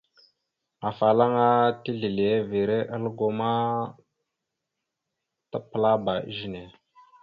Afalaŋana 0.89 1.61
tislevere 1.83 2.79
algo 2.95 3.27
ma 3.37 3.51
tapəlaba 5.51 6.13
izəne. 6.31 6.63